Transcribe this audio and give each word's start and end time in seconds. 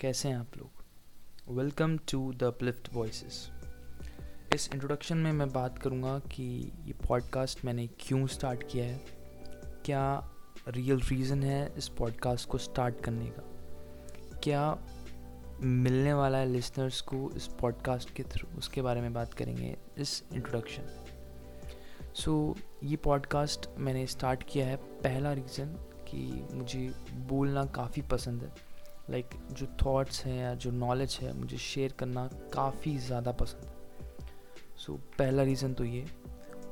कैसे 0.00 0.28
हैं 0.28 0.36
आप 0.36 0.46
लोग? 0.58 0.70
Welcome 1.58 1.98
to 1.98 2.32
the 2.32 2.42
Uplift 2.42 2.88
Voices 2.92 3.50
इस 4.54 4.70
इंट्रोडक्शन 4.72 5.16
में 5.18 5.32
मैं 5.32 5.52
बात 5.52 5.78
करूँगा 5.78 6.18
कि 6.18 6.72
ये 6.84 6.92
पॉडकास्ट 6.92 7.64
मैंने 7.64 7.86
क्यों 7.86 8.26
स्टार्ट 8.26 8.62
किया 8.72 8.84
है? 8.84 9.00
क्या 9.84 10.30
रियल 10.68 11.00
रीज़न 11.00 11.42
है 11.42 11.74
इस 11.76 11.88
पॉडकास्ट 11.88 12.48
को 12.48 12.58
स्टार्ट 12.58 13.00
करने 13.00 13.26
का? 13.26 13.42
क्या 14.38 14.78
मिलने 15.60 16.12
वाला 16.12 16.38
है 16.38 16.46
लिसनर्स 16.46 17.00
को 17.00 17.30
इस 17.36 17.46
पॉडकास्ट 17.46 18.10
के 18.10 18.22
थ्रू 18.22 18.58
उसके 18.58 18.82
बारे 18.82 19.00
में 19.00 19.12
बात 19.12 19.34
करेंगे 19.34 19.76
इस 19.98 20.24
इंट्रोडक्शन 20.32 21.04
सो 22.14 22.54
so, 22.58 22.64
ये 22.82 22.96
पॉडकास्ट 22.96 23.68
मैंने 23.78 24.06
स्टार्ट 24.06 24.42
किया 24.42 24.66
है 24.66 24.76
पहला 24.76 25.32
रीज़न 25.32 25.87
कि 26.10 26.48
मुझे 26.54 26.94
बोलना 27.14 27.64
काफ़ी 27.64 28.02
पसंद 28.02 28.42
है। 28.42 28.52
लाइक 29.10 29.26
like, 29.26 29.52
जो 29.52 29.66
थॉट्स 29.66 30.24
हैं 30.24 30.38
या 30.38 30.54
जो 30.54 30.70
नॉलेज 30.70 31.18
है 31.22 31.32
मुझे 31.32 31.56
शेयर 31.56 31.92
करना 31.92 32.26
काफ़ी 32.54 32.98
ज़्यादा 32.98 33.32
पसंद 33.32 33.64
है। 33.64 33.72
सो 34.76 34.92
so, 34.92 34.98
पहला 35.18 35.42
रीज़न 35.42 35.74
तो 35.74 35.84
ये। 35.84 36.06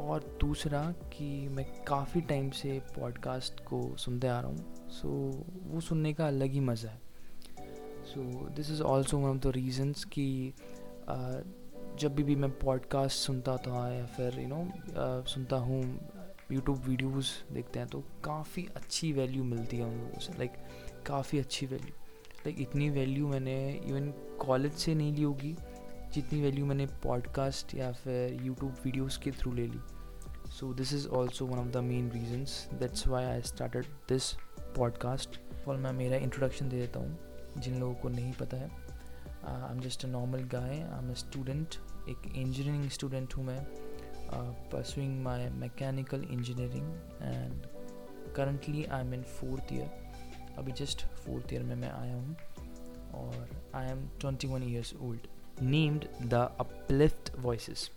और 0.00 0.38
दूसरा 0.40 0.82
कि 0.90 1.48
मैं 1.48 1.84
काफ़ी 1.84 2.20
टाइम 2.20 2.50
से 2.50 2.82
पॉडकास्ट 3.00 3.60
को 3.60 3.96
सुनते 3.96 4.26
आ 4.26 4.40
रहा 4.40 4.50
हूँ। 4.50 4.88
सो 4.88 5.30
so, 5.32 5.72
वो 5.74 5.80
सुनने 5.80 6.12
का 6.12 6.26
अलग 6.26 6.50
ही 6.50 6.60
मज़ा 6.60 6.90
है। 6.90 7.00
So 8.04 8.48
this 8.48 8.70
is 8.70 8.82
also 8.82 9.18
one 9.18 9.30
of 9.30 9.36
the 9.36 9.46
reasons 9.46 10.04
कि 10.04 10.52
uh, 11.02 11.42
जब 11.98 12.14
भी 12.14 12.22
भी 12.22 12.36
मैं 12.36 12.50
पॉडकास्ट 12.50 13.16
सुनता 13.16 13.56
था 13.56 13.92
या 13.92 14.06
फिर 14.06 14.34
यू 14.34 14.48
you 14.48 14.48
नो 14.48 14.56
know, 14.56 15.28
सुनता 15.28 15.56
हूँ 15.56 15.82
यूट्यूब 16.52 16.82
वीडियोस 16.86 17.32
देखते 17.52 17.78
हैं 17.78 17.88
तो 17.88 18.02
काफ़ी 18.24 18.66
अच्छी 18.76 19.12
वैल्यू 19.12 19.44
मिलती 19.44 19.76
है 19.76 19.84
उन 19.84 19.98
लोगों 19.98 20.18
से 20.20 20.32
लाइक 20.32 20.52
काफ़ी 21.06 21.38
अच्छी 21.38 21.66
वैल्यू 21.66 21.94
लाइक 22.46 22.60
इतनी 22.60 22.88
वैल्यू 22.90 23.28
मैंने 23.28 23.56
इवन 23.86 24.10
कॉलेज 24.40 24.72
से 24.72 24.94
नहीं 24.94 25.14
ली 25.14 25.22
होगी, 25.22 25.54
जितनी 26.14 26.40
वैल्यू 26.42 26.66
मैंने 26.66 26.86
पॉडकास्ट 27.04 27.74
या 27.74 27.90
फिर 27.92 28.42
यूट्यूब 28.42 28.76
वीडियोस 28.84 29.16
के 29.18 29.30
थ्रू 29.30 29.52
ले 29.52 29.66
ली। 29.66 29.80
So 30.50 30.72
this 30.74 30.92
is 30.92 31.06
also 31.08 31.46
one 31.46 31.58
of 31.58 31.68
the 31.68 31.82
main 31.84 32.10
reasons 32.10 32.68
that's 32.74 33.06
why 33.08 33.24
I 33.24 33.42
started 33.42 33.86
this 34.08 34.32
podcast 34.76 35.40
और 35.68 35.76
मैं 35.76 35.92
मेरा 35.92 36.16
इंट्रोडक्शन 36.16 36.68
दे 36.68 36.80
देता 36.80 37.00
हूँ, 37.00 37.18
जिन 37.58 37.80
लोगों 37.80 37.94
को 37.94 38.08
नहीं 38.08 38.32
पता 38.32 38.56
है। 38.56 38.70
I 39.44 39.74
am 39.74 39.80
just 39.80 40.04
a 40.04 40.08
normal 40.08 40.42
guy 40.52 40.70
I 40.70 40.98
am 40.98 41.10
a 41.10 41.14
student 41.14 41.74
एक 42.08 42.32
इंजीनियरिंग 42.36 42.88
स्टूडेंट 42.90 43.34
हूँ 43.36 43.44
मैं। 43.44 43.58
Pursuing 44.32 45.22
my 45.22 45.48
mechanical 45.48 46.22
engineering 46.30 46.94
and 47.22 47.66
currently 48.36 48.84
I 48.84 49.00
am 49.00 49.14
in 49.14 49.22
fourth 49.22 49.72
year 49.72 49.90
अभी 50.58 50.72
जस्ट 50.72 51.06
फोर्थ 51.06 51.52
ईयर 51.52 51.62
में 51.62 51.74
मैं 51.74 51.90
आया 51.90 52.14
हूँ 52.14 52.36
और 53.14 53.48
I 53.74 53.86
am 53.86 54.08
twenty 54.20 54.46
one 54.46 54.62
years 54.62 54.94
old 55.02 55.20
named 55.62 56.04
the 56.22 56.34
Uplift 56.60 57.38
Voice 57.38 57.90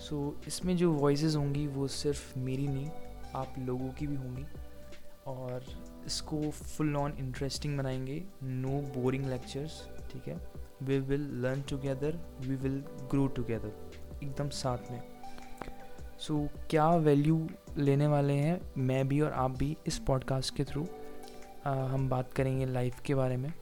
so 0.00 0.40
इसमें 0.46 0.76
जो 0.76 0.92
वॉइस 0.92 1.36
होंगी 1.36 1.66
वो 1.66 1.88
सिर्फ़ 1.88 2.38
मेरी 2.38 2.68
नहीं, 2.68 2.90
आप 3.34 3.54
लोगों 3.58 3.88
की 3.88 4.06
भी 4.06 4.16
होंगी 4.16 4.46
और 5.26 5.64
इसको 6.06 6.50
फुल 6.50 6.96
ऑन 6.96 7.12
इंटरेस्टिंग 7.18 7.78
बनाएँगे. 7.78 8.24
नो 8.42 8.70
बोरिंग 8.70 9.26
लेक्चर्स 9.26 9.88
ठीक 10.12 10.28
है? 10.28 10.36
We 10.82 10.98
will 10.98 11.20
learn 11.20 11.62
together 11.62 12.18
we 12.40 12.56
will 12.56 12.84
grow 13.10 13.26
together 13.26 13.90
एकदम 14.22 14.48
साथ 14.48 14.90
में। 14.90 15.13
सो 16.26 16.48
so, 16.56 16.68
क्या 16.70 16.90
वैल्यू 16.90 17.48
लेने 17.76 18.06
वाले 18.06 18.32
हैं? 18.32 18.72
मैं 18.78 19.08
भी 19.08 19.20
और 19.20 19.32
आप 19.32 19.50
भी 19.50 19.76
इस 19.86 19.98
पॉडकास्ट 19.98 20.56
के 20.56 20.64
थ्रू 20.64 20.88
हम 21.64 22.08
बात 22.08 22.32
करेंगे 22.32 22.66
लाइफ 22.66 23.00
के 23.00 23.14
बारे 23.14 23.36
में 23.36 23.52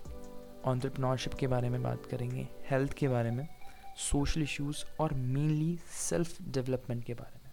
ऑन्टरप्रनोरशिप 0.65 1.35
के 1.35 1.47
बारे 1.47 1.69
में 1.69 1.83
बात 1.83 2.07
करेंगे 2.07 2.49
हेल्थ 2.71 2.93
के 2.93 3.09
बारे 3.09 3.31
में 3.31 3.49
सोशल 3.97 4.43
इश्यूज़ 4.43 4.85
और 5.01 5.15
मेनली 5.15 5.79
सेल्फ 5.91 6.43
डेवलपमेंट 6.43 7.05
के 7.05 7.15
बारे 7.15 7.41
में। 7.45 7.53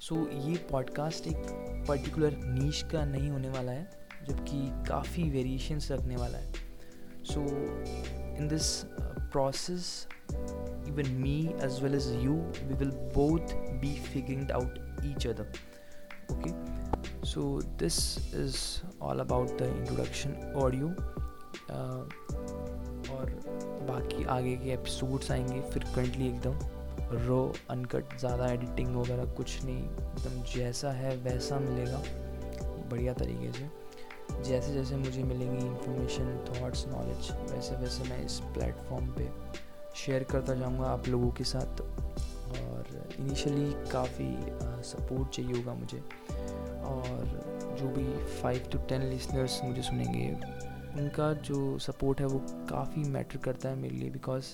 सो 0.00 0.14
so, 0.14 0.28
ये 0.32 0.56
पॉडकास्ट 0.70 1.26
एक 1.26 1.42
पर्टिकुलर 1.88 2.36
नीच 2.36 2.84
का 2.92 3.04
नहीं 3.04 3.30
होने 3.30 3.48
वाला 3.48 3.72
है 3.72 4.08
जबकि 4.28 4.88
काफ़ी 4.88 5.30
वेरिएशंस 5.30 5.90
रखने 5.90 6.16
वाला 6.16 6.38
है। 6.38 6.52
So 7.24 7.40
in 8.36 8.48
this 8.48 8.84
process 9.36 10.12
even 10.90 11.08
me 11.22 11.36
as 11.68 11.80
well 11.82 11.94
as 11.94 12.06
you 12.24 12.36
we 12.68 12.78
will 12.82 12.94
both 13.14 13.54
be 13.80 13.94
figuring 14.12 14.50
out 14.50 14.78
each 15.10 15.26
other. 15.26 15.46
Okay? 16.32 16.54
So 17.22 17.60
this 17.76 17.98
is 18.32 18.82
all 19.00 19.20
about 19.20 19.56
the 19.58 19.68
introduction 19.68 20.36
audio. 20.64 20.92
Uh, 21.70 22.04
और 23.12 23.30
बाकी 23.88 24.24
आगे 24.24 24.56
के 24.56 24.70
एपिसोड्स 24.72 25.30
आएँगे 25.30 25.60
फ्रिक्वेंटली 25.70 26.26
एकदम 26.28 27.26
रो 27.26 27.54
uncut 27.70 28.18
ज़्यादा 28.18 28.46
editing 28.52 28.96
वगैरह 28.96 29.24
कुछ 29.36 29.64
नहीं 29.64 29.84
एकदम 29.84 30.42
जैसा 30.54 30.90
है 30.92 31.16
वैसा 31.16 31.58
मिलेगा। 31.58 32.02
बढ़िया 32.90 33.12
तरीके 33.14 33.52
से। 33.52 33.68
जैसे 34.48 34.72
जैसे 34.74 34.96
मुझे 34.96 35.22
मिलेंगी 35.22 35.66
इंफॉर्मेशन 35.66 36.44
थॉट्स 36.48 36.86
नॉलेज 36.88 37.30
वैसे 37.52 37.76
वैसे 37.76 38.08
मैं 38.10 38.24
इस 38.26 38.38
प्लेटफॉर्म 38.54 39.06
पे 39.18 39.28
शेयर 40.04 40.24
करता 40.24 40.54
जाऊँगा 40.54 40.84
आप 40.84 41.08
लोगों 41.08 41.30
के 41.30 41.44
साथ। 41.44 41.80
और 42.48 43.10
इनिशियली 43.18 43.72
काफ़ी 43.90 44.36
सपोर्ट 44.82 45.30
चाहिए 45.30 45.52
होगा 45.52 45.74
मुझे। 45.74 45.98
और 46.88 47.76
जो 47.80 47.88
भी 47.88 48.26
फाइव 48.40 48.68
टू 48.72 48.78
टेन 48.78 49.02
लिसनर्स 49.02 49.60
मुझे 49.64 49.82
सुनेंगे 49.82 50.28
उनका 51.02 51.32
जो 51.32 51.78
सपोर्ट 51.78 52.20
है 52.20 52.26
वो 52.26 52.38
काफ़ी 52.70 53.02
मैटर 53.02 53.36
करता 53.36 53.68
है 53.68 53.76
मेरे 53.76 53.94
लिए 53.94 54.10
बिकॉज़ 54.10 54.44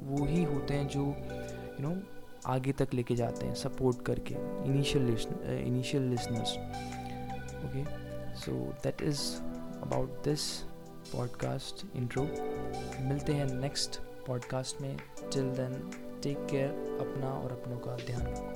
वो 0.00 0.24
ही 0.26 0.44
होते 0.44 0.74
हैं 0.74 0.88
जो 0.88 1.00
यू 1.00 1.06
you 1.06 1.80
नो 1.80 1.88
know, 1.88 2.00
आगे 2.46 2.72
तक 2.72 2.88
लेके 2.94 3.16
जाते 3.16 3.46
हैं 3.46 3.54
सपोर्ट 3.54 4.04
करके 4.06 4.34
initial 4.68 5.08
initial 5.66 6.02
listeners 6.02 6.52
okay 7.64 7.84
so 8.36 8.52
that 8.84 9.02
is 9.02 9.20
about 9.82 10.24
this 10.24 10.52
podcast 11.12 11.96
intro 11.96 12.22
मिलते 13.00 13.32
हैं 13.32 13.54
नेक्स्ट 13.54 14.00
पॉडकास्ट 14.26 14.80
में. 14.80 14.96
टिल 15.32 15.50
देन 15.50 15.90
टेक 16.22 16.38
केयर 16.50 16.70
अपना 17.00 17.28
और 17.28 17.52
अपनों 17.52 17.78
का 17.78 17.96
ध्यान 17.96 18.22
रखो। 18.22 18.44